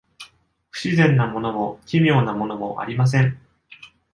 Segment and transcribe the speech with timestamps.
[0.71, 3.37] 不自然なものも奇妙なものもありません。